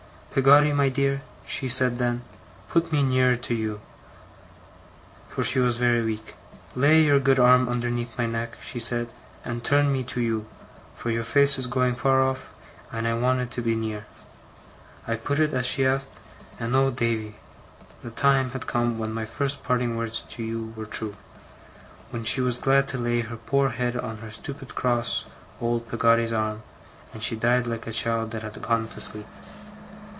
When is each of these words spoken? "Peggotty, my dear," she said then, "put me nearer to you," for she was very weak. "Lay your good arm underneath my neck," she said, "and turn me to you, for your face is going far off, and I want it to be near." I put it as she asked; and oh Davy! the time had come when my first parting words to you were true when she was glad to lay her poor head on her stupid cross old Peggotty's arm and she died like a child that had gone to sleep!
"Peggotty, 0.33 0.71
my 0.71 0.87
dear," 0.87 1.23
she 1.45 1.67
said 1.67 1.97
then, 1.99 2.23
"put 2.69 2.89
me 2.89 3.03
nearer 3.03 3.35
to 3.35 3.53
you," 3.53 3.81
for 5.27 5.43
she 5.43 5.59
was 5.59 5.75
very 5.75 6.01
weak. 6.01 6.35
"Lay 6.73 7.01
your 7.03 7.19
good 7.19 7.37
arm 7.37 7.67
underneath 7.67 8.17
my 8.17 8.27
neck," 8.27 8.57
she 8.61 8.79
said, 8.79 9.09
"and 9.43 9.61
turn 9.61 9.91
me 9.91 10.05
to 10.05 10.21
you, 10.21 10.45
for 10.95 11.09
your 11.09 11.25
face 11.25 11.59
is 11.59 11.67
going 11.67 11.95
far 11.95 12.23
off, 12.23 12.49
and 12.93 13.05
I 13.09 13.13
want 13.13 13.41
it 13.41 13.51
to 13.51 13.61
be 13.61 13.75
near." 13.75 14.05
I 15.05 15.17
put 15.17 15.37
it 15.37 15.51
as 15.53 15.65
she 15.65 15.85
asked; 15.85 16.17
and 16.57 16.73
oh 16.77 16.91
Davy! 16.91 17.35
the 18.01 18.09
time 18.09 18.51
had 18.51 18.67
come 18.67 18.97
when 18.97 19.11
my 19.11 19.25
first 19.25 19.65
parting 19.65 19.97
words 19.97 20.21
to 20.21 20.43
you 20.43 20.71
were 20.77 20.85
true 20.85 21.15
when 22.11 22.23
she 22.23 22.39
was 22.39 22.57
glad 22.57 22.87
to 22.87 22.97
lay 22.97 23.19
her 23.19 23.35
poor 23.35 23.67
head 23.71 23.97
on 23.97 24.19
her 24.19 24.31
stupid 24.31 24.75
cross 24.75 25.25
old 25.59 25.89
Peggotty's 25.89 26.31
arm 26.31 26.63
and 27.11 27.21
she 27.21 27.35
died 27.35 27.67
like 27.67 27.85
a 27.85 27.91
child 27.91 28.31
that 28.31 28.43
had 28.43 28.61
gone 28.61 28.87
to 28.87 29.01
sleep! 29.01 29.27